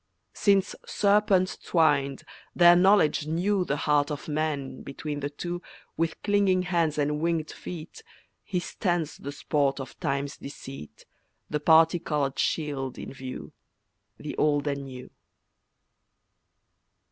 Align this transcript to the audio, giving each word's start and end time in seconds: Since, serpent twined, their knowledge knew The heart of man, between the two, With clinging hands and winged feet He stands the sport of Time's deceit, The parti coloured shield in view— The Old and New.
Since, 0.33 0.73
serpent 0.83 1.59
twined, 1.63 2.23
their 2.55 2.75
knowledge 2.75 3.27
knew 3.27 3.63
The 3.63 3.77
heart 3.77 4.09
of 4.09 4.27
man, 4.27 4.81
between 4.81 5.19
the 5.19 5.29
two, 5.29 5.61
With 5.95 6.23
clinging 6.23 6.63
hands 6.63 6.97
and 6.97 7.19
winged 7.19 7.51
feet 7.51 8.01
He 8.43 8.59
stands 8.59 9.17
the 9.17 9.31
sport 9.31 9.79
of 9.79 9.99
Time's 9.99 10.37
deceit, 10.37 11.05
The 11.51 11.59
parti 11.59 11.99
coloured 11.99 12.39
shield 12.39 12.97
in 12.97 13.13
view— 13.13 13.53
The 14.17 14.35
Old 14.39 14.65
and 14.65 14.85
New. 14.85 15.11